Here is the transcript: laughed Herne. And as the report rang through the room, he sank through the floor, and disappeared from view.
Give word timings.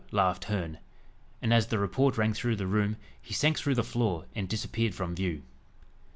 laughed 0.09 0.45
Herne. 0.45 0.79
And 1.43 1.53
as 1.53 1.67
the 1.67 1.77
report 1.77 2.17
rang 2.17 2.33
through 2.33 2.55
the 2.55 2.65
room, 2.65 2.97
he 3.21 3.35
sank 3.35 3.59
through 3.59 3.75
the 3.75 3.83
floor, 3.83 4.25
and 4.33 4.49
disappeared 4.49 4.95
from 4.95 5.13
view. 5.13 5.43